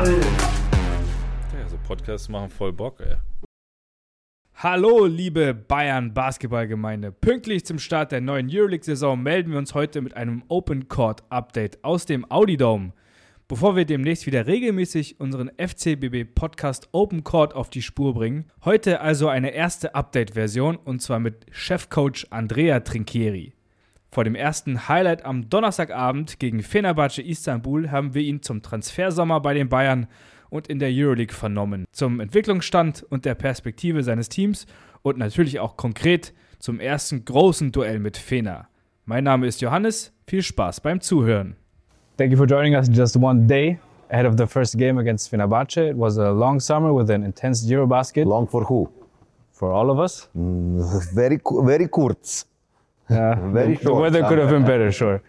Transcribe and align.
Ball. 0.00 0.20
Ja, 1.52 1.68
so 1.68 1.76
Podcasts 1.86 2.28
machen 2.30 2.48
voll 2.48 2.72
Bock, 2.72 3.00
ey. 3.00 3.16
Hallo, 4.54 5.04
liebe 5.04 5.52
Bayern 5.54 6.14
Basketballgemeinde. 6.14 7.12
Pünktlich 7.12 7.66
zum 7.66 7.78
Start 7.78 8.12
der 8.12 8.22
neuen 8.22 8.48
Euroleague-Saison 8.50 9.22
melden 9.22 9.52
wir 9.52 9.58
uns 9.58 9.74
heute 9.74 10.00
mit 10.00 10.16
einem 10.16 10.42
Open 10.48 10.88
Court 10.88 11.22
Update 11.30 11.84
aus 11.84 12.06
dem 12.06 12.30
Audi 12.30 12.56
Dome. 12.56 12.92
Bevor 13.46 13.76
wir 13.76 13.84
demnächst 13.84 14.26
wieder 14.26 14.46
regelmäßig 14.46 15.20
unseren 15.20 15.50
FCBB 15.58 16.34
Podcast 16.34 16.88
Open 16.92 17.22
Court 17.22 17.54
auf 17.54 17.68
die 17.68 17.82
Spur 17.82 18.14
bringen, 18.14 18.46
heute 18.64 19.00
also 19.00 19.28
eine 19.28 19.50
erste 19.50 19.94
Update-Version 19.94 20.76
und 20.76 21.02
zwar 21.02 21.20
mit 21.20 21.44
Chefcoach 21.50 22.26
Andrea 22.30 22.80
Trinchieri. 22.80 23.52
Vor 24.12 24.24
dem 24.24 24.34
ersten 24.34 24.88
Highlight 24.88 25.24
am 25.24 25.48
Donnerstagabend 25.48 26.40
gegen 26.40 26.62
Fenerbahce 26.64 27.22
Istanbul 27.22 27.92
haben 27.92 28.12
wir 28.12 28.22
ihn 28.22 28.42
zum 28.42 28.60
Transfersommer 28.60 29.38
bei 29.40 29.54
den 29.54 29.68
Bayern 29.68 30.08
und 30.48 30.66
in 30.66 30.80
der 30.80 30.90
Euroleague 30.92 31.32
vernommen, 31.34 31.84
zum 31.92 32.18
Entwicklungsstand 32.18 33.04
und 33.04 33.24
der 33.24 33.36
Perspektive 33.36 34.02
seines 34.02 34.28
Teams 34.28 34.66
und 35.02 35.16
natürlich 35.16 35.60
auch 35.60 35.76
konkret 35.76 36.34
zum 36.58 36.80
ersten 36.80 37.24
großen 37.24 37.70
Duell 37.70 38.00
mit 38.00 38.16
Fener. 38.16 38.66
Mein 39.04 39.22
Name 39.24 39.46
ist 39.46 39.60
Johannes, 39.60 40.12
viel 40.26 40.42
Spaß 40.42 40.80
beim 40.80 41.00
Zuhören. 41.00 41.54
Thank 42.16 42.32
you 42.32 42.36
for 42.36 42.46
joining 42.46 42.74
us 42.74 42.88
just 42.92 43.16
one 43.16 43.46
day 43.46 43.78
ahead 44.08 44.26
of 44.26 44.34
the 44.36 44.46
first 44.46 44.76
game 44.76 44.98
against 44.98 45.30
Fenerbahce. 45.32 45.90
It 45.90 45.96
was 45.96 46.18
a 46.18 46.30
long 46.30 46.58
summer 46.58 46.92
with 46.92 47.10
an 47.10 47.22
intense 47.22 47.64
Eurobasket 47.64 48.24
Long 48.24 48.48
for 48.48 48.68
who? 48.68 48.88
for 49.52 49.70
all 49.72 49.88
of 49.90 49.98
us. 50.00 50.28
Very, 51.14 51.38
ku- 51.38 51.64
very 51.64 51.86
kurz. 51.86 52.46
Yeah, 53.10 53.34
Very 53.52 53.74
the, 53.74 53.84
the 53.84 53.94
weather 53.94 54.22
could 54.24 54.38
have 54.38 54.50
been 54.50 54.64
better, 54.64 54.92
sure. 54.92 55.22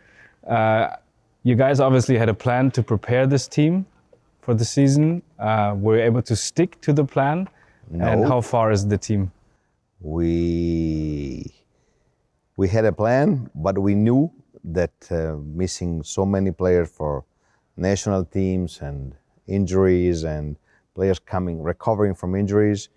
Uh, 0.47 0.95
you 1.43 1.55
guys 1.55 1.79
obviously 1.79 2.17
had 2.17 2.29
a 2.29 2.33
plan 2.33 2.71
to 2.71 2.83
prepare 2.83 3.25
this 3.25 3.47
team 3.47 3.85
for 4.41 4.53
the 4.53 4.65
season. 4.65 5.23
Uh, 5.39 5.75
were 5.77 5.97
you 5.97 6.03
able 6.03 6.21
to 6.21 6.35
stick 6.35 6.79
to 6.81 6.93
the 6.93 7.03
plan? 7.03 7.47
And 7.91 8.25
how 8.25 8.41
far 8.41 8.71
is 8.71 8.87
the 8.87 8.97
team? 8.97 9.31
We 9.99 11.51
we 12.55 12.67
had 12.69 12.85
a 12.85 12.91
plan, 12.91 13.49
but 13.55 13.77
we 13.77 13.95
knew 13.95 14.31
that 14.63 14.91
uh, 15.09 15.35
missing 15.43 16.03
so 16.03 16.25
many 16.25 16.51
players 16.51 16.89
for 16.89 17.25
national 17.75 18.25
teams 18.25 18.79
and 18.81 19.15
injuries 19.47 20.23
and 20.23 20.55
players 20.95 21.19
coming 21.19 21.61
recovering 21.61 22.13
from 22.13 22.35
injuries 22.35 22.89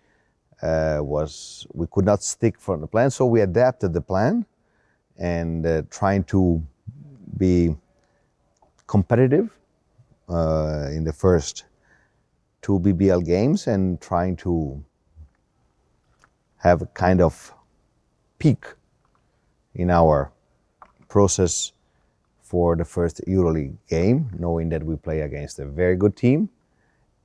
uh, 0.63 0.99
was 1.01 1.67
we 1.73 1.87
could 1.91 2.05
not 2.05 2.23
stick 2.23 2.61
from 2.61 2.81
the 2.81 2.87
plan. 2.87 3.11
So 3.11 3.27
we 3.27 3.41
adapted 3.41 3.93
the 3.93 4.01
plan 4.01 4.47
and 5.19 5.67
uh, 5.67 5.83
trying 5.91 6.25
to 6.25 6.63
be 7.37 7.75
competitive 8.87 9.51
uh, 10.29 10.89
in 10.93 11.05
the 11.05 11.13
first 11.13 11.65
two 12.63 12.79
BBL 12.81 13.25
games 13.25 13.67
and 13.67 14.01
trying 14.01 14.37
to 14.37 14.83
have 16.57 16.83
a 16.83 16.87
kind 16.87 17.21
of 17.21 17.53
peak 18.39 18.65
in 19.75 19.91
our 19.91 20.33
process 21.09 21.73
for 22.43 22.77
the 22.77 22.85
first 22.85 23.21
EuroLeague 23.27 23.77
game, 23.89 24.31
knowing 24.39 24.69
that 24.71 24.83
we 24.83 24.97
play 24.97 25.21
against 25.21 25.59
a 25.59 25.67
very 25.67 25.97
good 25.97 26.17
team. 26.17 26.49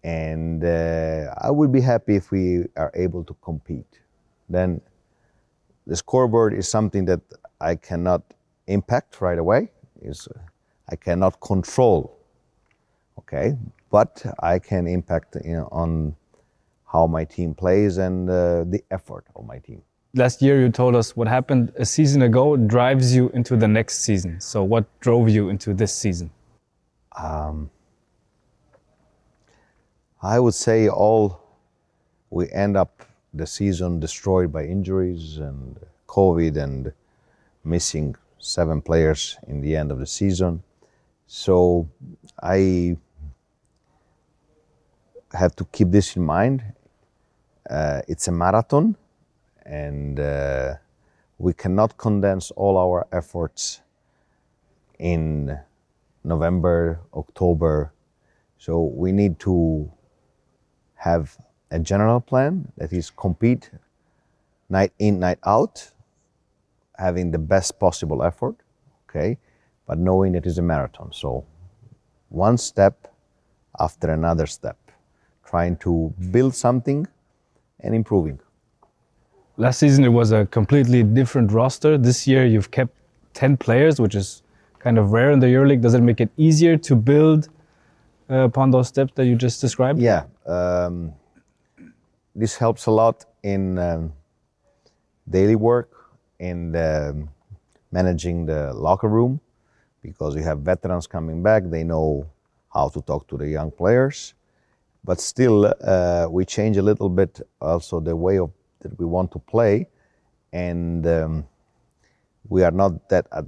And 0.04 0.64
uh, 0.64 1.34
I 1.38 1.52
would 1.52 1.72
be 1.72 1.82
happy 1.82 2.16
if 2.16 2.32
we 2.32 2.66
are 2.76 2.92
able 2.94 3.24
to 3.26 3.36
compete. 3.42 4.00
Then 4.50 4.82
the 5.86 5.96
scoreboard 5.96 6.54
is 6.54 6.68
something 6.68 7.06
that 7.06 7.22
I 7.62 7.76
cannot 7.76 8.22
impact 8.68 9.22
right 9.22 9.38
away. 9.38 9.72
Is 10.02 10.28
I 10.90 10.96
cannot 10.96 11.40
control. 11.42 12.18
Okay, 13.20 13.58
but 13.92 14.26
I 14.40 14.60
can 14.60 14.88
impact 14.88 15.36
you 15.44 15.58
know, 15.58 15.70
on 15.72 16.16
how 16.92 17.06
my 17.06 17.26
team 17.26 17.54
plays 17.54 17.98
and 17.98 18.30
uh, 18.30 18.64
the 18.64 18.82
effort 18.90 19.26
of 19.36 19.46
my 19.46 19.60
team. 19.60 19.82
Last 20.16 20.42
year, 20.42 20.60
you 20.60 20.70
told 20.70 20.96
us 20.96 21.16
what 21.16 21.28
happened 21.28 21.72
a 21.76 21.86
season 21.86 22.24
ago 22.24 22.58
drives 22.58 23.14
you 23.14 23.30
into 23.30 23.56
the 23.56 23.68
next 23.68 24.02
season. 24.02 24.42
So, 24.42 24.64
what 24.64 24.86
drove 25.00 25.30
you 25.30 25.50
into 25.50 25.74
this 25.74 25.94
season? 25.94 26.32
I 30.22 30.40
would 30.40 30.54
say 30.56 30.90
all 30.90 31.42
we 32.30 32.50
end 32.52 32.76
up 32.76 33.04
the 33.34 33.46
season 33.46 34.00
destroyed 34.00 34.52
by 34.52 34.66
injuries 34.66 35.38
and 35.38 35.80
COVID 36.08 36.58
and 36.58 36.92
missing 37.64 38.16
seven 38.40 38.82
players 38.82 39.38
in 39.48 39.62
the 39.62 39.76
end 39.76 39.92
of 39.92 40.00
the 40.00 40.06
season. 40.06 40.64
So 41.28 41.88
I 42.42 42.98
have 45.34 45.56
to 45.58 45.66
keep 45.66 45.92
this 45.92 46.16
in 46.16 46.24
mind. 46.24 46.64
Uh, 47.70 48.02
it's 48.08 48.28
a 48.28 48.32
marathon, 48.32 48.96
and 49.66 50.20
uh, 50.20 50.76
we 51.38 51.54
cannot 51.54 51.98
condense 51.98 52.52
all 52.52 52.78
our 52.78 53.08
efforts 53.12 53.82
in 54.98 55.60
November, 56.24 57.00
October. 57.14 57.94
So 58.58 58.82
we 58.82 59.12
need 59.12 59.40
to 59.40 59.92
have 60.96 61.38
a 61.72 61.80
general 61.80 62.20
plan 62.20 62.72
that 62.78 62.92
is 62.92 63.10
compete 63.10 63.70
night 64.70 64.92
in, 65.00 65.20
night 65.20 65.40
out, 65.46 65.92
having 67.00 67.32
the 67.32 67.40
best 67.40 67.80
possible 67.80 68.24
effort, 68.24 68.56
okay, 69.10 69.38
but 69.88 69.98
knowing 69.98 70.36
it 70.36 70.46
is 70.46 70.58
a 70.58 70.62
marathon. 70.62 71.12
So 71.14 71.46
one 72.30 72.58
step 72.58 73.12
after 73.80 74.12
another 74.12 74.46
step, 74.46 74.78
trying 75.46 75.78
to 75.78 76.14
build 76.32 76.54
something 76.54 77.08
and 77.80 77.96
improving. 77.96 78.40
Last 79.58 79.80
season, 79.80 80.04
it 80.04 80.10
was 80.10 80.32
a 80.32 80.46
completely 80.46 81.04
different 81.04 81.52
roster. 81.52 81.98
This 81.98 82.28
year, 82.28 82.46
you've 82.46 82.72
kept 82.72 82.94
10 83.34 83.58
players, 83.58 84.00
which 84.00 84.16
is 84.16 84.44
kind 84.80 84.98
of 84.98 85.12
rare 85.12 85.32
in 85.32 85.40
the 85.40 85.48
EuroLeague. 85.48 85.82
Does 85.82 85.94
it 85.94 86.02
make 86.02 86.22
it 86.22 86.30
easier 86.38 86.78
to 86.78 86.96
build 86.96 87.50
uh, 88.30 88.46
upon 88.46 88.72
those 88.72 88.88
steps 88.88 89.12
that 89.16 89.26
you 89.26 89.36
just 89.36 89.60
described? 89.60 90.00
Yeah, 90.00 90.24
um, 90.46 91.14
this 92.36 92.56
helps 92.56 92.86
a 92.86 92.92
lot 92.92 93.26
in 93.44 93.78
um, 93.78 94.14
daily 95.30 95.56
work, 95.56 95.99
in 96.40 96.76
um, 96.76 97.30
managing 97.92 98.46
the 98.46 98.74
locker 98.74 99.08
room, 99.08 99.40
because 100.02 100.36
you 100.36 100.44
have 100.44 100.60
veterans 100.60 101.08
coming 101.08 101.44
back. 101.44 101.64
They 101.66 101.84
know 101.84 102.30
how 102.74 102.90
to 102.90 103.02
talk 103.02 103.28
to 103.28 103.38
the 103.38 103.48
young 103.48 103.72
players, 103.72 104.34
but 105.04 105.20
still, 105.20 105.74
uh, 105.82 106.28
we 106.30 106.46
change 106.46 106.78
a 106.78 106.82
little 106.82 107.10
bit 107.10 107.42
also 107.62 108.00
the 108.00 108.16
way 108.16 108.38
of 108.38 108.52
that 108.80 108.98
we 108.98 109.06
want 109.06 109.32
to 109.32 109.40
play, 109.40 109.88
and 110.54 111.06
um, 111.06 111.46
we 112.48 112.64
are 112.64 112.72
not 112.72 113.10
that 113.10 113.28
at, 113.32 113.46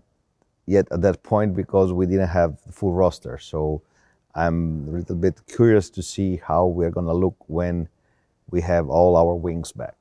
yet 0.65 0.87
at 0.91 1.01
that 1.01 1.23
point 1.23 1.55
because 1.55 1.93
we 1.93 2.05
didn't 2.05 2.27
have 2.27 2.57
the 2.65 2.73
full 2.73 2.93
roster. 2.93 3.37
So 3.37 3.81
I'm 4.35 4.87
a 4.87 4.91
little 4.91 5.15
bit 5.15 5.41
curious 5.47 5.89
to 5.91 6.03
see 6.03 6.37
how 6.37 6.67
we're 6.67 6.91
going 6.91 7.07
to 7.07 7.13
look 7.13 7.35
when 7.47 7.87
we 8.49 8.61
have 8.61 8.89
all 8.89 9.15
our 9.15 9.35
wings 9.35 9.71
back. 9.71 10.00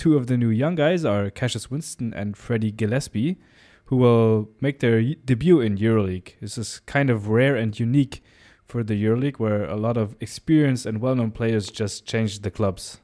Two 0.00 0.16
of 0.16 0.28
the 0.28 0.38
new 0.38 0.48
young 0.48 0.76
guys 0.76 1.04
are 1.04 1.28
Cassius 1.28 1.70
Winston 1.70 2.14
and 2.14 2.34
Freddie 2.34 2.72
Gillespie, 2.72 3.36
who 3.84 3.98
will 3.98 4.48
make 4.58 4.78
their 4.78 5.02
debut 5.02 5.60
in 5.60 5.76
EuroLeague. 5.76 6.36
This 6.40 6.56
is 6.56 6.80
kind 6.86 7.10
of 7.10 7.28
rare 7.28 7.54
and 7.54 7.78
unique 7.78 8.22
for 8.66 8.82
the 8.82 8.94
EuroLeague, 8.94 9.38
where 9.38 9.66
a 9.66 9.76
lot 9.76 9.98
of 9.98 10.16
experienced 10.18 10.86
and 10.86 11.02
well-known 11.02 11.32
players 11.32 11.68
just 11.68 12.06
changed 12.06 12.44
the 12.44 12.50
clubs. 12.50 13.02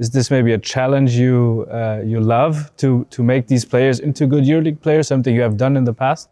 Is 0.00 0.10
this 0.10 0.28
maybe 0.28 0.52
a 0.52 0.58
challenge 0.58 1.12
you 1.12 1.64
uh, 1.70 2.02
you 2.04 2.18
love 2.18 2.74
to 2.78 3.06
to 3.10 3.22
make 3.22 3.46
these 3.46 3.64
players 3.64 4.00
into 4.00 4.26
good 4.26 4.42
EuroLeague 4.42 4.80
players? 4.80 5.06
Something 5.06 5.32
you 5.32 5.42
have 5.42 5.56
done 5.56 5.76
in 5.76 5.84
the 5.84 5.94
past? 5.94 6.28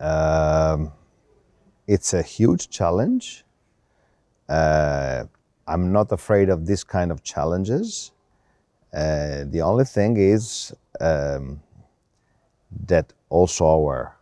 Um, 0.00 0.90
it's 1.86 2.14
a 2.14 2.22
huge 2.22 2.70
challenge. 2.70 3.44
Uh, 4.48 5.24
I'm 5.66 5.92
not 5.92 6.10
afraid 6.12 6.48
of 6.48 6.64
this 6.64 6.82
kind 6.82 7.12
of 7.12 7.22
challenges. 7.22 8.12
Uh, 8.92 9.44
the 9.46 9.60
only 9.60 9.84
thing 9.84 10.16
is 10.16 10.74
um, 11.00 11.60
that 12.86 13.12
also 13.28 13.66
our 13.66 14.16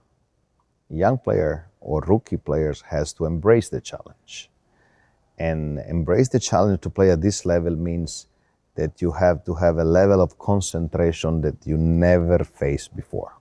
young 0.89 1.19
player 1.19 1.69
or 1.81 2.01
rookie 2.03 2.37
players 2.37 2.83
has 2.83 3.13
to 3.13 3.25
embrace 3.25 3.69
the 3.69 3.81
challenge. 3.81 4.51
And 5.39 5.79
embrace 5.89 6.29
the 6.29 6.41
challenge 6.41 6.81
to 6.81 6.91
play 6.91 7.11
at 7.11 7.21
this 7.21 7.45
level 7.45 7.77
means 7.77 8.27
that 8.75 9.01
you 9.01 9.13
have 9.13 9.45
to 9.45 9.55
have 9.55 9.79
a 9.79 9.85
level 9.85 10.21
of 10.21 10.39
concentration 10.39 11.41
that 11.43 11.67
you 11.67 11.77
never 11.77 12.45
faced 12.45 12.95
before. 12.97 13.33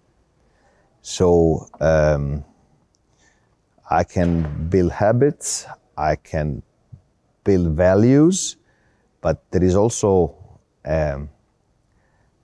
So 1.01 1.67
um, 1.79 2.43
I 3.89 4.03
can 4.03 4.69
build 4.69 4.91
habits, 4.91 5.65
I 5.97 6.15
can 6.15 6.63
build 7.43 7.75
values, 7.75 8.57
but 9.21 9.43
there 9.51 9.63
is 9.63 9.75
also 9.75 10.35
um, 10.85 11.29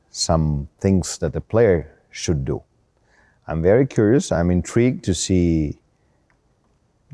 some 0.10 0.68
things 0.80 1.18
that 1.20 1.34
the 1.34 1.42
player 1.42 1.92
should 2.10 2.44
do. 2.46 2.62
I'm 3.48 3.62
very 3.62 3.86
curious. 3.86 4.32
I'm 4.32 4.52
intrigued 4.52 5.04
to 5.06 5.14
see 5.14 5.80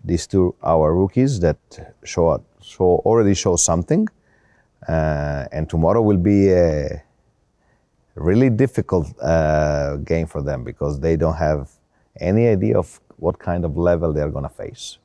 these 0.04 0.28
two 0.28 0.56
our 0.64 0.94
rookies 0.96 1.40
that 1.40 1.58
show 2.04 2.44
show 2.62 3.02
already 3.06 3.34
show 3.34 3.56
something, 3.56 4.08
uh, 4.88 5.46
and 5.52 5.70
tomorrow 5.70 6.02
will 6.02 6.18
be 6.18 6.50
a 6.52 7.04
really 8.16 8.50
difficult 8.50 9.08
uh, 9.22 9.98
game 9.98 10.28
for 10.28 10.42
them 10.42 10.64
because 10.64 11.00
they 11.00 11.16
don't 11.16 11.36
have 11.36 11.70
any 12.20 12.48
idea 12.48 12.78
of 12.78 13.00
what 13.18 13.40
kind 13.40 13.66
of 13.66 13.78
level 13.78 14.14
they're 14.14 14.30
going 14.30 14.44
to 14.44 14.50
face. 14.50 14.98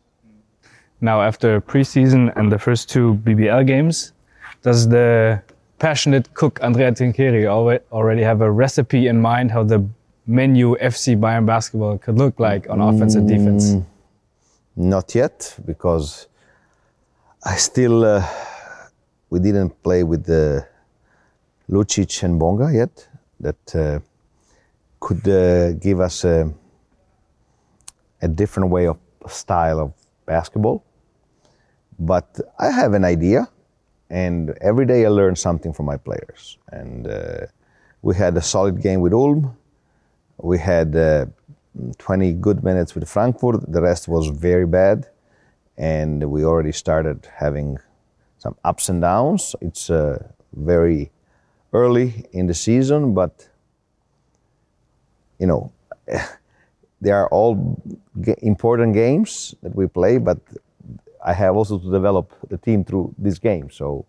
Now, 1.01 1.21
after 1.21 1.61
preseason 1.61 2.33
and 2.37 2.51
the 2.51 2.59
first 2.59 2.89
two 2.89 3.15
BBL 3.25 3.67
games, 3.67 4.13
does 4.63 4.89
the 4.89 5.43
passionate 5.83 6.33
cook 6.35 6.61
Andrea 6.63 6.93
Trinchieri 6.93 7.45
already 7.91 8.23
have 8.23 8.41
a 8.41 8.49
recipe 8.49 9.09
in 9.09 9.21
mind 9.21 9.51
how 9.51 9.65
the 9.65 9.85
menu 10.29 10.77
FC 10.77 11.17
Bayern 11.19 11.45
basketball 11.45 11.99
could 11.99 12.19
look 12.19 12.39
like 12.39 12.71
on 12.71 12.81
offense 12.81 13.17
and 13.17 13.27
defense? 13.27 13.65
Mm, 13.73 13.85
not 14.77 15.13
yet, 15.13 15.59
because 15.67 16.29
I 17.45 17.57
still 17.57 18.05
uh, 18.05 18.25
we 19.31 19.41
didn't 19.41 19.83
play 19.83 20.05
with 20.05 20.25
the 20.25 20.65
Lucic 21.69 22.23
and 22.23 22.39
Bonga 22.39 22.73
yet. 22.73 23.09
That 23.41 23.75
uh, 23.75 23.99
could 25.01 25.27
uh, 25.27 25.73
give 25.73 25.99
us 25.99 26.25
a, 26.25 26.49
a 28.21 28.29
different 28.29 28.71
way 28.71 28.87
of 28.87 28.99
style 29.27 29.81
of 29.81 29.93
basketball. 30.27 30.85
But 31.99 32.39
I 32.57 32.71
have 32.71 32.95
an 32.95 33.05
idea, 33.05 33.49
and 34.13 34.51
every 34.61 34.85
day 34.85 35.07
I 35.07 35.09
learn 35.09 35.35
something 35.37 35.73
from 35.73 35.87
my 35.87 35.97
players. 35.97 36.59
And 36.71 37.07
uh, 37.07 37.47
we 38.03 38.15
had 38.15 38.37
a 38.37 38.43
solid 38.43 38.83
game 38.83 39.01
with 39.01 39.15
Ulm. 39.15 39.57
We 40.37 40.59
had 40.59 40.95
uh, 40.95 41.27
20 41.97 42.35
good 42.35 42.63
minutes 42.63 42.95
with 42.95 43.09
Frankfurt. 43.09 43.73
The 43.73 43.81
rest 43.81 44.09
was 44.09 44.29
very 44.29 44.67
bad, 44.67 45.09
and 45.79 46.31
we 46.31 46.45
already 46.45 46.73
started 46.73 47.27
having 47.35 47.79
some 48.37 48.55
ups 48.65 48.91
and 48.91 49.01
downs. 49.01 49.57
It's 49.63 49.89
uh, 49.89 50.23
very 50.53 51.11
early 51.73 52.27
in 52.33 52.47
the 52.47 52.55
season, 52.55 53.15
but 53.15 53.49
you 55.39 55.47
know, 55.47 55.73
they 57.01 57.11
are 57.11 57.29
all 57.29 57.81
important 58.43 58.93
games 58.93 59.55
that 59.63 59.75
we 59.75 59.87
play. 59.87 60.19
But 60.19 60.39
I 61.25 61.33
have 61.33 61.55
also 61.55 61.79
to 61.79 61.91
develop 61.91 62.35
the 62.49 62.59
team 62.59 62.85
through 62.85 63.15
this 63.17 63.39
game, 63.39 63.71
so 63.71 64.05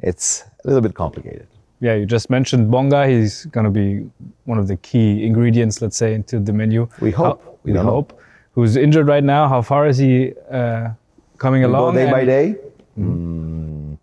it's 0.00 0.44
a 0.64 0.68
little 0.68 0.80
bit 0.80 0.94
complicated. 0.94 1.46
Yeah, 1.80 1.94
you 1.94 2.06
just 2.06 2.30
mentioned 2.30 2.70
Bonga. 2.70 3.06
He's 3.06 3.44
going 3.46 3.64
to 3.64 3.70
be 3.70 4.08
one 4.44 4.58
of 4.58 4.68
the 4.68 4.76
key 4.76 5.26
ingredients, 5.26 5.82
let's 5.82 5.96
say, 5.96 6.14
into 6.14 6.38
the 6.38 6.52
menu. 6.52 6.88
We 7.00 7.10
hope. 7.10 7.42
How, 7.42 7.58
we, 7.62 7.72
we 7.72 7.78
hope. 7.78 8.12
Know. 8.12 8.18
Who's 8.52 8.76
injured 8.76 9.08
right 9.08 9.24
now? 9.24 9.48
How 9.48 9.60
far 9.60 9.86
is 9.88 9.98
he 9.98 10.32
uh, 10.50 10.90
coming 11.36 11.60
we 11.62 11.66
along? 11.66 11.94
Day 11.94 12.10
by 12.10 12.24
day. 12.24 12.56
Mm. 12.98 13.98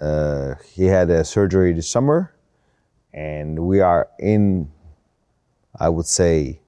Uh, 0.00 0.54
he 0.74 0.84
had 0.84 1.10
a 1.10 1.24
surgery 1.24 1.72
this 1.72 1.88
summer, 1.88 2.34
and 3.14 3.58
we 3.58 3.80
are 3.80 4.08
in, 4.18 4.70
I 5.78 5.88
would 5.88 6.06
say, 6.06 6.60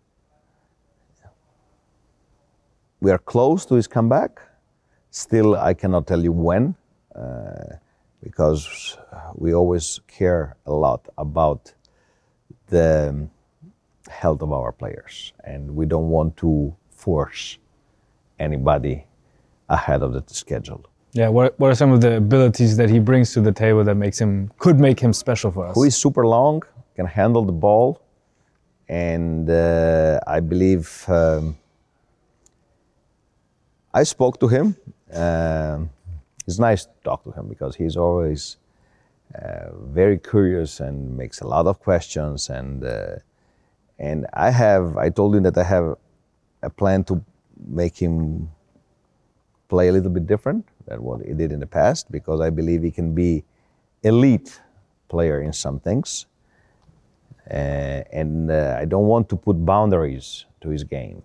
we 3.00 3.11
are 3.11 3.19
close 3.19 3.67
to 3.67 3.75
his 3.75 3.87
comeback. 3.87 4.41
Still, 5.14 5.55
I 5.55 5.75
cannot 5.75 6.08
tell 6.08 6.22
you 6.22 6.32
when. 6.32 6.75
Uh, 7.14 7.76
because 8.25 8.96
we 9.34 9.55
always 9.55 10.00
care 10.08 10.56
a 10.66 10.72
lot 10.72 11.06
about 11.19 11.72
the 12.69 13.28
health 14.08 14.43
of 14.43 14.52
our 14.52 14.72
players 14.72 15.32
and 15.44 15.76
we 15.76 15.87
don't 15.87 16.08
want 16.08 16.37
to 16.38 16.75
force 16.90 17.58
anybody 18.38 19.06
ahead 19.69 20.02
of 20.02 20.12
the 20.14 20.25
schedule. 20.26 20.84
Yeah, 21.12 21.28
what, 21.28 21.58
what 21.61 21.70
are 21.70 21.75
some 21.76 21.93
of 21.93 22.00
the 22.00 22.16
abilities 22.16 22.76
that 22.78 22.90
he 22.90 22.99
brings 22.99 23.32
to 23.34 23.40
the 23.40 23.52
table 23.52 23.84
that 23.84 23.94
makes 23.94 24.19
him 24.19 24.50
could 24.58 24.81
make 24.81 24.99
him 24.99 25.12
special 25.12 25.50
for 25.52 25.69
us? 25.69 25.75
Who 25.76 25.84
is 25.84 25.96
super 25.96 26.26
long, 26.26 26.62
can 26.96 27.06
handle 27.06 27.44
the 27.44 27.52
ball, 27.52 28.02
and 28.88 29.49
uh, 29.49 30.19
I 30.26 30.40
believe 30.40 31.05
um, 31.06 31.56
I 33.94 34.02
spoke 34.02 34.41
to 34.41 34.49
him. 34.49 34.76
Um, 35.12 35.91
it's 36.49 36.58
nice 36.58 36.85
to 36.85 36.91
talk 37.05 37.23
to 37.23 37.31
him 37.31 37.46
because 37.46 37.76
he's 37.76 37.96
always 37.96 38.56
uh, 39.32 39.70
very 39.73 40.19
curious 40.19 40.81
and 40.81 41.17
makes 41.17 41.41
a 41.41 41.46
lot 41.46 41.67
of 41.69 41.79
questions. 41.79 42.50
And 42.50 42.85
uh, 42.85 43.17
and 43.96 44.26
I 44.32 44.50
have 44.50 44.96
I 44.96 45.11
told 45.11 45.37
him 45.37 45.44
that 45.44 45.56
I 45.56 45.62
have 45.62 45.94
a 46.61 46.70
plan 46.70 47.05
to 47.05 47.25
make 47.69 47.96
him 47.96 48.50
play 49.69 49.88
a 49.88 49.93
little 49.93 50.11
bit 50.11 50.26
different 50.26 50.67
than 50.87 51.00
what 51.00 51.25
he 51.25 51.32
did 51.32 51.52
in 51.52 51.61
the 51.61 51.67
past 51.67 52.11
because 52.11 52.40
I 52.40 52.50
believe 52.50 52.82
he 52.82 52.90
can 52.90 53.14
be 53.14 53.44
elite 54.02 54.61
player 55.08 55.40
in 55.40 55.52
some 55.52 55.79
things. 55.79 56.26
Uh, 57.49 58.02
and 58.12 58.50
uh, 58.50 58.76
I 58.81 58.87
don't 58.87 59.06
want 59.06 59.29
to 59.29 59.37
put 59.37 59.64
boundaries 59.64 60.47
to 60.62 60.70
his 60.70 60.82
game 60.82 61.23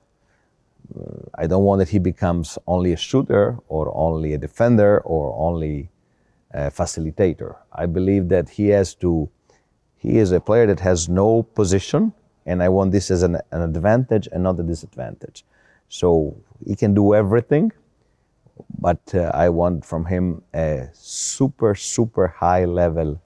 I 1.36 1.47
don't 1.47 1.63
want 1.63 1.80
that 1.80 1.89
he 1.89 2.00
becomes 2.00 2.57
only 2.68 2.94
a 2.94 2.97
shooter 2.97 3.57
or 3.68 3.91
only 3.95 4.33
a 4.33 4.38
defender 4.38 5.00
or 5.01 5.36
only 5.38 5.89
a 6.51 6.71
facilitator. 6.71 7.56
I 7.71 7.86
believe 7.86 8.30
that 8.30 8.50
he 8.50 8.69
has 8.69 8.95
to, 8.95 9.30
he 9.97 10.18
is 10.18 10.31
a 10.31 10.39
player 10.39 10.65
that 10.68 10.80
has 10.80 11.07
no 11.07 11.44
position, 11.44 12.13
and 12.45 12.63
I 12.63 12.69
want 12.69 12.91
this 12.91 13.12
as 13.12 13.24
an, 13.24 13.38
an 13.51 13.62
advantage 13.62 14.27
and 14.31 14.44
not 14.44 14.59
a 14.59 14.63
disadvantage. 14.63 15.45
So 15.89 16.36
he 16.65 16.75
can 16.75 16.94
do 16.94 17.13
everything, 17.13 17.71
but 18.80 19.01
uh, 19.13 19.31
I 19.33 19.50
want 19.50 19.86
from 19.86 20.06
him 20.06 20.41
a 20.53 20.89
super, 20.94 21.75
super 21.75 22.27
high 22.27 22.65
level 22.65 23.21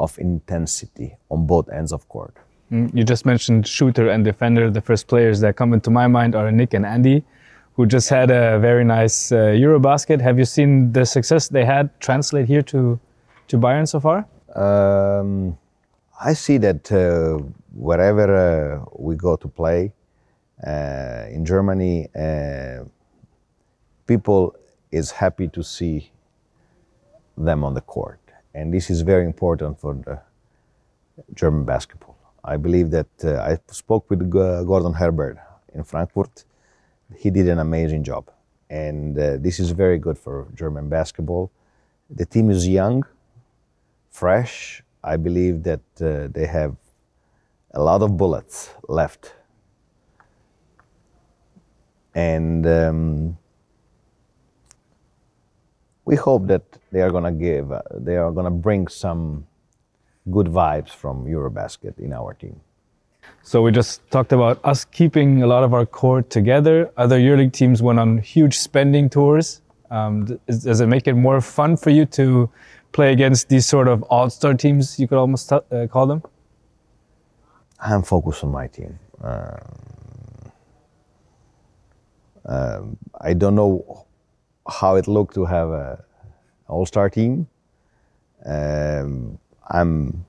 of 0.00 0.18
intensity 0.18 1.16
on 1.30 1.46
both 1.46 1.68
ends 1.70 1.92
of 1.92 2.08
court. 2.08 2.36
Mm, 2.72 2.94
you 2.94 3.04
just 3.04 3.26
mentioned 3.26 3.66
shooter 3.66 4.08
and 4.08 4.24
defender. 4.24 4.70
The 4.70 4.80
first 4.80 5.06
players 5.06 5.40
that 5.40 5.56
come 5.56 5.72
into 5.72 5.90
my 5.90 6.06
mind 6.06 6.34
are 6.34 6.50
Nick 6.50 6.74
and 6.74 6.86
Andy, 6.86 7.22
who 7.74 7.86
just 7.86 8.08
had 8.08 8.30
a 8.30 8.58
very 8.58 8.84
nice 8.84 9.32
uh, 9.32 9.52
Eurobasket. 9.64 10.20
Have 10.20 10.38
you 10.38 10.44
seen 10.44 10.92
the 10.92 11.04
success 11.04 11.48
they 11.48 11.64
had 11.64 11.98
translate 12.00 12.46
here 12.46 12.62
to, 12.62 12.98
to 13.48 13.58
Bayern 13.58 13.86
so 13.86 14.00
far? 14.00 14.26
Um, 14.54 15.58
I 16.20 16.32
see 16.32 16.58
that 16.58 16.90
uh, 16.92 17.38
wherever 17.74 18.28
uh, 18.34 18.84
we 18.96 19.16
go 19.16 19.36
to 19.36 19.48
play 19.48 19.92
uh, 20.66 21.26
in 21.28 21.44
Germany, 21.44 22.08
uh, 22.14 22.84
people 24.06 24.54
is 24.90 25.10
happy 25.10 25.48
to 25.48 25.62
see 25.62 26.10
them 27.36 27.64
on 27.64 27.74
the 27.74 27.80
court, 27.80 28.20
and 28.54 28.72
this 28.72 28.90
is 28.90 29.00
very 29.00 29.24
important 29.26 29.80
for 29.80 29.94
the 29.94 30.20
German 31.34 31.64
basketball. 31.64 32.13
I 32.44 32.58
believe 32.58 32.90
that 32.90 33.24
uh, 33.24 33.40
I 33.40 33.58
spoke 33.72 34.10
with 34.10 34.30
Gordon 34.30 34.92
Herbert 34.92 35.38
in 35.74 35.82
Frankfurt. 35.82 36.44
He 37.16 37.30
did 37.30 37.48
an 37.48 37.58
amazing 37.58 38.04
job. 38.04 38.30
And 38.68 39.18
uh, 39.18 39.38
this 39.38 39.58
is 39.58 39.70
very 39.70 39.98
good 39.98 40.18
for 40.18 40.48
German 40.54 40.90
basketball. 40.90 41.50
The 42.10 42.26
team 42.26 42.50
is 42.50 42.68
young, 42.68 43.04
fresh. 44.10 44.82
I 45.02 45.16
believe 45.16 45.62
that 45.62 45.80
uh, 46.00 46.28
they 46.30 46.46
have 46.46 46.76
a 47.72 47.82
lot 47.82 48.02
of 48.02 48.16
bullets 48.16 48.70
left. 48.88 49.34
And 52.14 52.66
um, 52.66 53.38
we 56.04 56.16
hope 56.16 56.46
that 56.48 56.62
they 56.92 57.00
are 57.00 57.10
going 57.10 57.24
to 57.24 57.32
give, 57.32 57.72
uh, 57.72 57.80
they 57.94 58.16
are 58.16 58.30
going 58.30 58.44
to 58.44 58.50
bring 58.50 58.88
some 58.88 59.46
good 60.30 60.46
vibes 60.46 60.90
from 60.90 61.24
Eurobasket 61.26 61.98
in 61.98 62.12
our 62.12 62.34
team. 62.34 62.60
So 63.42 63.62
we 63.62 63.72
just 63.72 64.08
talked 64.10 64.32
about 64.32 64.58
us 64.64 64.84
keeping 64.84 65.42
a 65.42 65.46
lot 65.46 65.64
of 65.64 65.74
our 65.74 65.84
core 65.84 66.22
together. 66.22 66.90
Other 66.96 67.18
EuroLeague 67.18 67.52
teams 67.52 67.82
went 67.82 67.98
on 67.98 68.18
huge 68.18 68.58
spending 68.58 69.10
tours. 69.10 69.60
Um, 69.90 70.38
does 70.46 70.80
it 70.80 70.86
make 70.86 71.06
it 71.06 71.14
more 71.14 71.40
fun 71.40 71.76
for 71.76 71.90
you 71.90 72.06
to 72.06 72.50
play 72.92 73.12
against 73.12 73.48
these 73.48 73.66
sort 73.66 73.86
of 73.86 74.02
all-star 74.04 74.54
teams? 74.54 74.98
You 74.98 75.06
could 75.06 75.18
almost 75.18 75.52
uh, 75.52 75.60
call 75.90 76.06
them. 76.06 76.22
I'm 77.78 78.02
focused 78.02 78.44
on 78.44 78.50
my 78.50 78.66
team. 78.66 78.98
Um, 79.22 80.52
um, 82.46 82.96
I 83.20 83.34
don't 83.34 83.54
know 83.54 84.06
how 84.66 84.96
it 84.96 85.06
looked 85.06 85.34
to 85.34 85.44
have 85.44 85.70
an 85.70 85.96
all-star 86.66 87.10
team. 87.10 87.46
Um, 88.46 89.38
I'm 89.68 90.24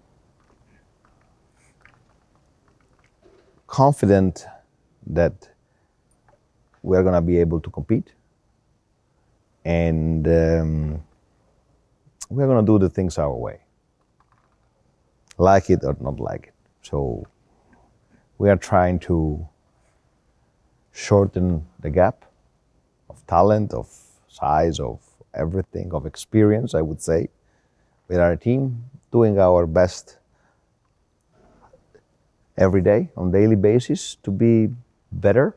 confident 3.67 4.45
that 5.07 5.49
we're 6.83 7.03
going 7.03 7.15
to 7.15 7.21
be 7.21 7.39
able 7.39 7.61
to 7.61 7.69
compete. 7.69 8.13
And 9.65 10.27
um, 10.27 11.03
we're 12.29 12.47
going 12.47 12.65
to 12.65 12.71
do 12.71 12.79
the 12.79 12.89
things 12.89 13.17
our 13.17 13.33
way. 13.35 13.61
Like 15.37 15.69
it 15.69 15.83
or 15.83 15.97
not 16.01 16.19
like 16.19 16.47
it. 16.47 16.53
So 16.83 17.25
we 18.37 18.49
are 18.49 18.57
trying 18.57 18.99
to 19.01 19.47
shorten 20.93 21.65
the 21.81 21.89
gap 21.89 22.25
of 23.09 23.25
talent, 23.27 23.73
of 23.73 23.89
size, 24.29 24.79
of 24.79 25.01
everything, 25.33 25.93
of 25.93 26.05
experience, 26.05 26.75
I 26.75 26.81
would 26.81 27.01
say. 27.01 27.29
with 28.07 28.19
our 28.19 28.35
team 28.35 28.85
doing 29.15 29.39
our 29.39 29.65
best 29.65 30.17
every 32.57 32.81
day 32.81 33.09
on 33.15 33.31
daily 33.31 33.55
basis 33.55 34.15
to 34.23 34.31
be 34.31 34.69
better. 35.11 35.55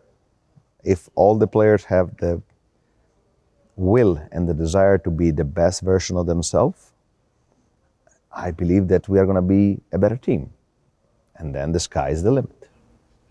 If 0.85 1.09
all 1.15 1.37
the 1.37 1.47
players 1.47 1.85
have 1.85 2.17
the 2.19 2.41
will 3.77 4.21
and 4.33 4.49
the 4.49 4.55
desire 4.55 4.99
to 4.99 5.11
be 5.11 5.31
the 5.31 5.45
best 5.45 5.83
version 5.83 6.17
of 6.17 6.27
themselves, 6.27 6.93
I 8.33 8.51
believe 8.51 8.89
that 8.89 9.09
we 9.09 9.19
are 9.19 9.27
going 9.27 9.43
to 9.45 9.51
be 9.57 9.81
a 9.93 9.99
better 9.99 10.17
team. 10.17 10.51
And 11.37 11.55
then 11.55 11.73
the 11.73 11.81
sky 11.81 12.09
is 12.11 12.23
the 12.23 12.31
limit. 12.31 12.71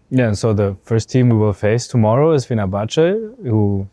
Yeah, 0.10 0.28
and 0.28 0.38
so 0.38 0.54
the 0.54 0.76
first 0.84 1.10
team 1.10 1.30
we 1.30 1.38
will 1.38 1.54
face 1.54 1.88
tomorrow 1.88 2.32
is 2.32 2.46
Fenerbahce, 2.46 3.08
who 3.44 3.88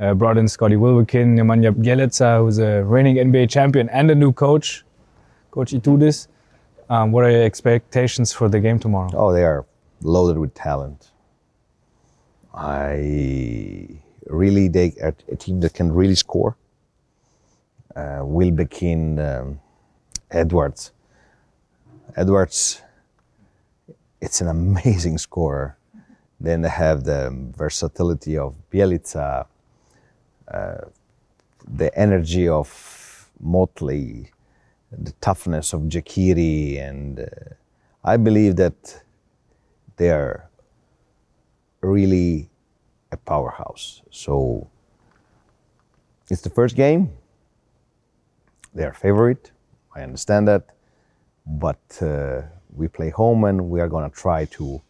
uh, 0.00 0.14
brought 0.14 0.36
in 0.38 0.48
Scotty 0.48 0.76
Wilbekin, 0.76 1.36
Nemanja 1.36 1.72
Bjelica, 1.72 2.38
who's 2.40 2.58
a 2.58 2.84
reigning 2.84 3.16
NBA 3.16 3.48
champion 3.48 3.88
and 3.88 4.10
a 4.10 4.14
new 4.14 4.32
coach, 4.32 4.84
Coach 5.58 5.72
Itoudis. 5.72 6.28
Um, 6.88 7.10
what 7.10 7.24
are 7.24 7.32
your 7.32 7.42
expectations 7.42 8.32
for 8.32 8.48
the 8.48 8.60
game 8.60 8.78
tomorrow? 8.78 9.10
Oh, 9.12 9.32
they 9.32 9.42
are 9.42 9.66
loaded 10.02 10.38
with 10.38 10.54
talent. 10.54 11.10
I 12.54 13.88
really, 14.26 14.68
they 14.68 14.94
are 15.02 15.16
a 15.28 15.34
team 15.34 15.58
that 15.62 15.74
can 15.74 15.90
really 15.92 16.14
score. 16.14 16.56
Uh, 17.96 18.20
Wilbekin, 18.22 19.18
um, 19.18 19.60
Edwards. 20.30 20.92
Edwards, 22.16 22.80
it's 24.20 24.40
an 24.40 24.46
amazing 24.46 25.18
scorer. 25.18 25.76
Then 26.38 26.62
they 26.62 26.68
have 26.68 27.02
the 27.02 27.36
versatility 27.56 28.38
of 28.38 28.54
Bjelica, 28.70 29.46
uh, 30.46 30.82
the 31.66 31.90
energy 31.98 32.46
of 32.46 33.28
Motley, 33.40 34.30
the 34.90 35.12
toughness 35.20 35.72
of 35.72 35.82
Jakiri, 35.82 36.80
and 36.80 37.20
uh, 37.20 37.24
I 38.04 38.16
believe 38.16 38.56
that 38.56 39.02
they 39.96 40.10
are 40.10 40.48
really 41.80 42.48
a 43.12 43.16
powerhouse. 43.16 44.02
So 44.10 44.68
it's 46.30 46.42
the 46.42 46.50
first 46.50 46.76
game. 46.76 47.10
They 48.74 48.84
are 48.84 48.92
favorite. 48.92 49.50
I 49.94 50.02
understand 50.02 50.48
that, 50.48 50.66
but 51.46 51.98
uh, 52.00 52.42
we 52.74 52.88
play 52.88 53.10
home 53.10 53.44
and 53.44 53.70
we 53.70 53.80
are 53.80 53.88
going 53.88 54.08
to 54.08 54.14
try 54.16 54.44
to 54.46 54.80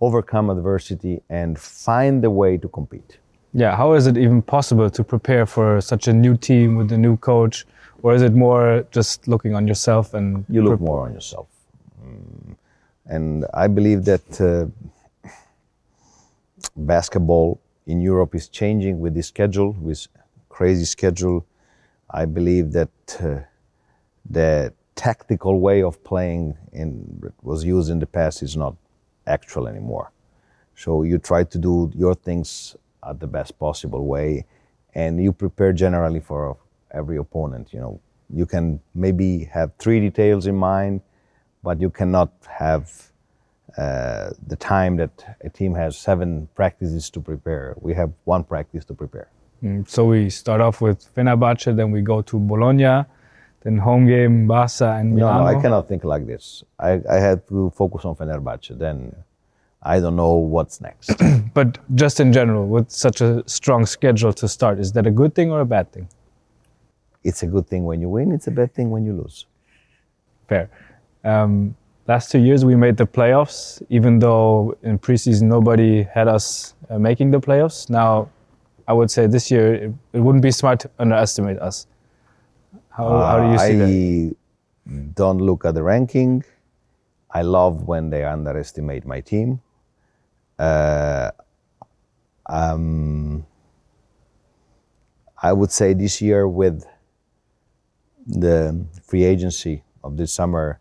overcome 0.00 0.50
adversity 0.50 1.22
and 1.28 1.58
find 1.58 2.22
the 2.22 2.30
way 2.30 2.56
to 2.58 2.68
compete. 2.68 3.18
Yeah, 3.56 3.76
how 3.76 3.92
is 3.92 4.08
it 4.08 4.16
even 4.16 4.42
possible 4.42 4.90
to 4.90 5.04
prepare 5.04 5.46
for 5.46 5.80
such 5.80 6.08
a 6.08 6.12
new 6.12 6.36
team 6.36 6.74
with 6.74 6.90
a 6.90 6.98
new 6.98 7.16
coach? 7.16 7.64
Or 8.02 8.12
is 8.12 8.20
it 8.20 8.34
more 8.34 8.84
just 8.90 9.28
looking 9.28 9.54
on 9.54 9.68
yourself 9.68 10.12
and 10.12 10.44
you 10.48 10.60
look 10.62 10.80
more 10.80 11.06
on 11.06 11.14
yourself? 11.14 11.46
Mm. 12.04 12.56
And 13.06 13.46
I 13.54 13.68
believe 13.68 14.04
that 14.06 14.40
uh, 14.40 14.66
basketball 16.76 17.60
in 17.86 18.00
Europe 18.00 18.34
is 18.34 18.48
changing 18.48 18.98
with 18.98 19.14
this 19.14 19.28
schedule, 19.28 19.72
with 19.80 20.08
crazy 20.48 20.84
schedule. 20.84 21.46
I 22.10 22.24
believe 22.24 22.72
that 22.72 22.90
uh, 23.20 23.38
the 24.28 24.72
tactical 24.96 25.60
way 25.60 25.82
of 25.82 26.02
playing 26.02 26.56
in 26.72 27.32
was 27.42 27.64
used 27.64 27.88
in 27.88 28.00
the 28.00 28.06
past 28.06 28.42
is 28.42 28.56
not 28.56 28.74
actual 29.28 29.68
anymore. 29.68 30.10
So 30.74 31.04
you 31.04 31.18
try 31.18 31.44
to 31.44 31.58
do 31.58 31.92
your 31.94 32.14
things 32.16 32.76
at 33.08 33.20
the 33.20 33.26
best 33.26 33.58
possible 33.58 34.06
way, 34.06 34.44
and 34.94 35.22
you 35.22 35.32
prepare 35.32 35.72
generally 35.72 36.20
for 36.20 36.56
every 36.92 37.16
opponent. 37.16 37.72
You 37.72 37.80
know, 37.80 38.00
you 38.32 38.46
can 38.46 38.80
maybe 38.94 39.44
have 39.52 39.72
three 39.78 40.00
details 40.00 40.46
in 40.46 40.56
mind, 40.56 41.00
but 41.62 41.80
you 41.80 41.90
cannot 41.90 42.32
have 42.48 43.10
uh, 43.76 44.30
the 44.46 44.56
time 44.56 44.96
that 44.96 45.36
a 45.40 45.48
team 45.50 45.74
has 45.74 45.96
seven 45.96 46.48
practices 46.54 47.10
to 47.10 47.20
prepare. 47.20 47.74
We 47.80 47.94
have 47.94 48.12
one 48.24 48.44
practice 48.44 48.84
to 48.86 48.94
prepare. 48.94 49.28
Mm, 49.62 49.88
so 49.88 50.04
we 50.06 50.30
start 50.30 50.60
off 50.60 50.80
with 50.80 51.12
Fenerbahce, 51.14 51.74
then 51.74 51.90
we 51.90 52.02
go 52.02 52.22
to 52.22 52.38
Bologna, 52.38 53.04
then 53.62 53.78
home 53.78 54.06
game 54.06 54.46
Barca 54.46 54.92
and 54.92 55.14
Milano. 55.14 55.44
No, 55.44 55.50
no, 55.50 55.58
I 55.58 55.60
cannot 55.60 55.88
think 55.88 56.04
like 56.04 56.26
this. 56.26 56.62
I, 56.78 57.00
I 57.10 57.16
had 57.16 57.48
to 57.48 57.72
focus 57.74 58.04
on 58.04 58.14
Fenerbahce. 58.14 58.78
Then 58.78 59.16
I 59.84 60.00
don't 60.00 60.16
know 60.16 60.34
what's 60.34 60.80
next. 60.80 61.12
but 61.54 61.78
just 61.94 62.18
in 62.18 62.32
general, 62.32 62.66
with 62.66 62.90
such 62.90 63.20
a 63.20 63.42
strong 63.46 63.84
schedule 63.84 64.32
to 64.32 64.48
start, 64.48 64.78
is 64.78 64.92
that 64.92 65.06
a 65.06 65.10
good 65.10 65.34
thing 65.34 65.50
or 65.50 65.60
a 65.60 65.66
bad 65.66 65.92
thing? 65.92 66.08
It's 67.22 67.42
a 67.42 67.46
good 67.46 67.66
thing 67.66 67.84
when 67.84 68.00
you 68.00 68.08
win. 68.08 68.32
It's 68.32 68.46
a 68.46 68.50
bad 68.50 68.74
thing 68.74 68.90
when 68.90 69.04
you 69.04 69.12
lose. 69.12 69.46
Fair. 70.48 70.70
Um, 71.22 71.76
last 72.06 72.30
two 72.30 72.38
years 72.38 72.64
we 72.64 72.76
made 72.76 72.96
the 72.96 73.06
playoffs, 73.06 73.82
even 73.90 74.18
though 74.18 74.76
in 74.82 74.98
preseason 74.98 75.42
nobody 75.42 76.02
had 76.02 76.28
us 76.28 76.74
uh, 76.88 76.98
making 76.98 77.30
the 77.30 77.40
playoffs. 77.40 77.88
Now, 77.90 78.28
I 78.88 78.92
would 78.92 79.10
say 79.10 79.26
this 79.26 79.50
year 79.50 79.74
it, 79.74 79.92
it 80.12 80.20
wouldn't 80.20 80.42
be 80.42 80.50
smart 80.50 80.80
to 80.80 80.90
underestimate 80.98 81.58
us. 81.58 81.86
How, 82.90 83.06
uh, 83.06 83.26
how 83.26 83.46
do 83.46 83.52
you 83.52 83.58
see 83.58 83.64
I 83.64 84.94
that? 84.96 85.14
don't 85.14 85.38
look 85.38 85.64
at 85.64 85.74
the 85.74 85.82
ranking. 85.82 86.44
I 87.30 87.42
love 87.42 87.88
when 87.88 88.10
they 88.10 88.24
underestimate 88.24 89.06
my 89.06 89.20
team. 89.20 89.60
Uh, 90.58 91.30
um, 92.46 93.46
I 95.42 95.52
would 95.52 95.70
say 95.70 95.94
this 95.94 96.20
year 96.22 96.48
with 96.48 96.86
the 98.26 98.86
free 99.02 99.24
agency 99.24 99.82
of 100.02 100.16
this 100.16 100.32
summer, 100.32 100.80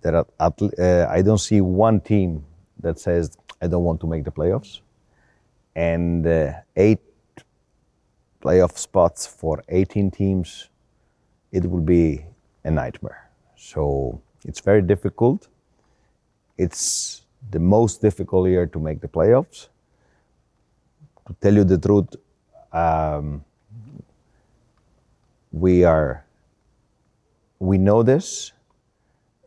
that 0.00 0.14
at, 0.14 0.62
uh, 0.78 1.06
I 1.10 1.22
don't 1.22 1.38
see 1.38 1.60
one 1.60 2.00
team 2.00 2.44
that 2.80 2.98
says 2.98 3.36
I 3.60 3.66
don't 3.66 3.84
want 3.84 4.00
to 4.00 4.06
make 4.06 4.24
the 4.24 4.30
playoffs, 4.30 4.80
and 5.74 6.26
uh, 6.26 6.52
eight 6.76 7.00
playoff 8.40 8.78
spots 8.78 9.26
for 9.26 9.62
18 9.68 10.10
teams, 10.10 10.68
it 11.50 11.68
will 11.68 11.80
be 11.80 12.24
a 12.64 12.70
nightmare. 12.70 13.30
So 13.56 14.20
it's 14.44 14.60
very 14.60 14.82
difficult. 14.82 15.48
It's 16.56 17.22
the 17.50 17.58
most 17.58 18.00
difficult 18.00 18.48
year 18.48 18.66
to 18.66 18.78
make 18.78 19.00
the 19.00 19.08
playoffs. 19.08 19.68
To 21.26 21.34
tell 21.40 21.54
you 21.54 21.64
the 21.64 21.78
truth, 21.78 22.16
um, 22.72 23.44
we 25.52 25.84
are 25.84 26.24
we 27.58 27.76
know 27.78 28.02
this 28.02 28.52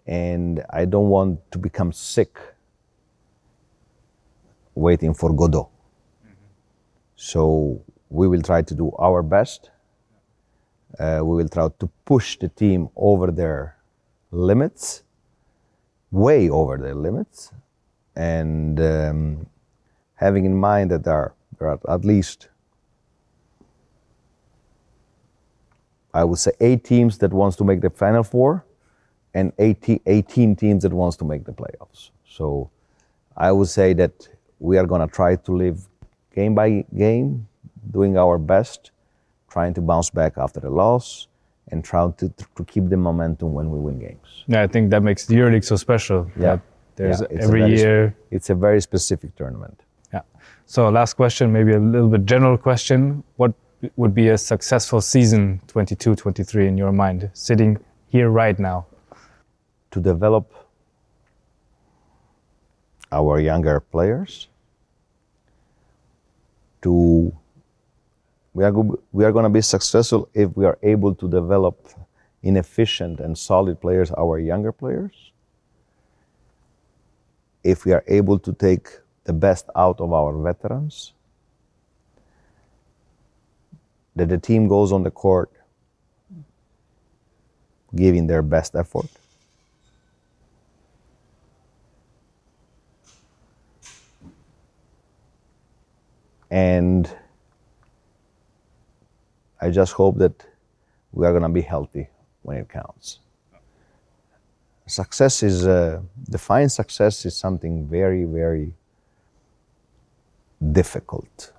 and 0.06 0.64
I 0.70 0.86
don't 0.86 1.10
want 1.10 1.40
to 1.52 1.58
become 1.58 1.94
sick 1.94 2.38
waiting 4.76 5.14
for 5.14 5.34
Godot. 5.34 5.70
Mm-hmm. 5.70 6.34
So 7.16 7.82
we 8.10 8.28
will 8.28 8.42
try 8.42 8.62
to 8.62 8.76
do 8.76 8.92
our 9.00 9.22
best. 9.22 9.70
Uh, 11.00 11.20
we 11.24 11.38
will 11.38 11.48
try 11.50 11.70
to 11.80 11.90
push 12.04 12.38
the 12.38 12.50
team 12.50 12.90
over 12.96 13.32
their 13.32 13.78
limits, 14.32 15.04
way 16.12 16.50
over 16.50 16.78
their 16.78 16.96
limits, 16.96 17.52
and 18.16 18.80
um, 18.80 19.48
having 20.16 20.46
in 20.46 20.56
mind 20.56 20.92
that 20.92 21.04
there 21.04 21.14
are, 21.14 21.34
there 21.60 21.70
are 21.70 21.80
at 21.90 22.06
least, 22.06 22.50
I 26.14 26.24
would 26.24 26.40
say, 26.40 26.52
eight 26.60 26.84
teams 26.84 27.18
that 27.20 27.32
wants 27.32 27.58
to 27.58 27.64
make 27.64 27.82
the 27.82 27.90
final 27.90 28.24
four 28.24 28.66
and 29.34 29.54
18, 29.60 30.02
18 30.06 30.56
teams 30.56 30.84
that 30.84 30.94
wants 30.94 31.18
to 31.18 31.26
make 31.26 31.46
the 31.46 31.54
playoffs. 31.54 32.10
So 32.28 32.70
I 33.38 33.52
would 33.52 33.70
say 33.70 33.94
that 33.94 34.28
we 34.60 34.78
are 34.78 34.86
going 34.86 35.02
to 35.02 35.14
try 35.14 35.36
to 35.36 35.52
live 35.52 35.88
game 36.36 36.54
by 36.54 36.86
game, 36.96 37.48
doing 37.92 38.18
our 38.18 38.38
best, 38.38 38.92
trying 39.50 39.74
to 39.74 39.82
bounce 39.82 40.10
back 40.10 40.38
after 40.38 40.60
the 40.60 40.70
loss, 40.70 41.28
and 41.70 41.84
trying 41.84 42.14
to, 42.14 42.30
to 42.30 42.64
keep 42.66 42.90
the 42.90 42.98
momentum 42.98 43.54
when 43.54 43.72
we 43.72 43.80
win 43.80 44.00
games. 44.00 44.44
Yeah, 44.48 44.62
I 44.62 44.68
think 44.68 44.92
that 44.92 45.04
makes 45.04 45.26
the 45.26 45.36
EuroLeague 45.36 45.64
so 45.64 45.78
special. 45.78 46.30
Yeah. 46.38 46.60
There's 47.02 47.22
yeah, 47.22 47.44
every 47.46 47.76
year. 47.76 48.16
It's 48.32 48.50
a 48.50 48.56
very 48.56 48.82
specific 48.82 49.36
tournament. 49.36 49.82
Yeah. 50.14 50.22
So 50.66 50.90
last 50.90 51.14
question, 51.16 51.52
maybe 51.52 51.74
a 51.74 51.80
little 51.80 52.10
bit 52.10 52.26
general 52.26 52.58
question. 52.58 53.24
What 53.38 53.54
would 53.96 54.14
be 54.14 54.30
a 54.30 54.38
successful 54.38 55.02
season 55.02 55.62
22-23 55.68 56.68
in 56.68 56.78
your 56.78 56.92
mind, 56.92 57.30
sitting 57.34 57.78
here 58.10 58.30
right 58.30 58.58
now? 58.60 58.86
to 59.92 60.00
develop 60.00 60.54
our 63.12 63.40
younger 63.40 63.80
players 63.80 64.48
to 66.82 67.34
we 68.54 68.64
are, 68.66 68.74
we 69.12 69.24
are 69.24 69.32
going 69.32 69.44
to 69.44 69.50
be 69.50 69.62
successful 69.62 70.28
if 70.34 70.56
we 70.58 70.66
are 70.66 70.78
able 70.84 71.14
to 71.16 71.30
develop 71.30 71.88
inefficient 72.44 73.20
and 73.20 73.38
solid 73.38 73.80
players 73.80 74.12
our 74.12 74.40
younger 74.40 74.72
players 74.72 75.31
if 77.64 77.86
we 77.86 77.94
are 77.94 78.04
able 78.08 78.40
to 78.40 78.54
take 78.54 78.90
the 79.24 79.34
best 79.34 79.70
out 79.76 80.00
of 80.02 80.12
our 80.14 80.36
veterans 80.42 81.14
that 84.16 84.30
the 84.30 84.38
team 84.38 84.68
goes 84.68 84.92
on 84.92 85.04
the 85.04 85.12
court 85.12 85.52
giving 87.96 88.28
their 88.28 88.42
best 88.42 88.76
effort. 88.76 89.08
And 96.50 97.10
I 99.62 99.70
just 99.70 99.94
hope 99.94 100.18
that 100.18 100.46
we 101.14 101.26
are 101.26 101.32
going 101.32 101.44
to 101.44 101.50
be 101.50 101.62
healthy 101.62 102.08
when 102.42 102.58
it 102.58 102.70
counts. 102.70 103.20
Success 104.88 105.44
is, 105.44 105.66
uh, 105.66 106.02
define 106.30 106.68
success 106.70 107.26
is 107.26 107.36
something 107.36 107.88
very, 107.88 108.26
very 108.26 108.74
difficult. 110.72 111.54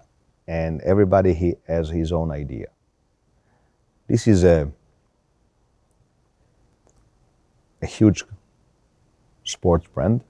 And 0.47 0.81
everybody 0.83 1.33
he 1.33 1.55
has 1.67 1.89
his 1.89 2.13
own 2.13 2.31
idea. 2.31 2.67
This 4.07 4.27
is 4.27 4.45
a, 4.45 4.71
a 7.81 7.87
huge 7.87 8.25
sports 9.45 9.87
brand. 9.87 10.23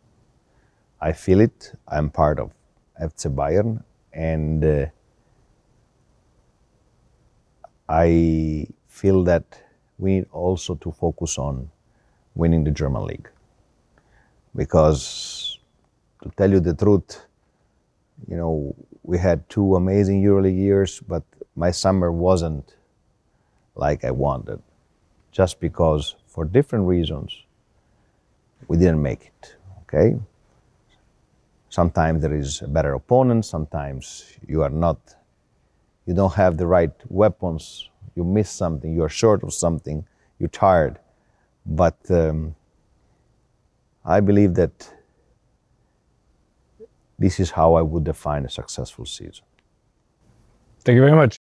I 1.00 1.12
feel 1.12 1.40
it. 1.40 1.72
I'm 1.88 2.10
part 2.10 2.38
of 2.38 2.52
FC 3.00 3.34
Bayern. 3.34 3.82
And 4.12 4.64
uh, 4.64 4.86
I 7.88 8.68
feel 8.86 9.24
that 9.24 9.44
we 9.98 10.16
need 10.16 10.26
also 10.30 10.76
to 10.76 10.92
focus 10.92 11.38
on 11.38 11.71
winning 12.34 12.64
the 12.64 12.70
German 12.70 13.04
league. 13.04 13.28
Because 14.54 15.58
to 16.22 16.30
tell 16.36 16.50
you 16.50 16.60
the 16.60 16.74
truth, 16.74 17.26
you 18.28 18.36
know, 18.36 18.74
we 19.02 19.18
had 19.18 19.48
two 19.48 19.76
amazing 19.76 20.22
EuroLeague 20.22 20.56
years, 20.56 21.00
but 21.00 21.22
my 21.56 21.70
summer 21.70 22.12
wasn't 22.12 22.76
like 23.74 24.04
I 24.04 24.10
wanted, 24.10 24.62
just 25.32 25.60
because 25.60 26.14
for 26.26 26.44
different 26.44 26.86
reasons 26.86 27.44
we 28.68 28.76
didn't 28.76 29.02
make 29.02 29.26
it. 29.26 29.56
Okay. 29.82 30.18
Sometimes 31.68 32.22
there 32.22 32.34
is 32.34 32.62
a 32.62 32.68
better 32.68 32.94
opponent. 32.94 33.44
Sometimes 33.44 34.36
you 34.46 34.62
are 34.62 34.70
not. 34.70 34.98
You 36.06 36.14
don't 36.14 36.34
have 36.34 36.56
the 36.56 36.66
right 36.66 36.92
weapons. 37.08 37.88
You 38.14 38.24
miss 38.24 38.50
something. 38.50 38.92
You 38.92 39.02
are 39.04 39.08
short 39.08 39.42
of 39.42 39.52
something. 39.54 40.04
You're 40.38 40.50
tired. 40.50 40.98
But 41.66 41.98
um, 42.10 42.54
I 44.04 44.20
believe 44.20 44.54
that 44.54 44.94
this 47.18 47.40
is 47.40 47.50
how 47.52 47.74
I 47.74 47.82
would 47.82 48.04
define 48.04 48.44
a 48.44 48.50
successful 48.50 49.06
season. 49.06 49.44
Thank 50.84 50.96
you 50.96 51.02
very 51.02 51.14
much. 51.16 51.38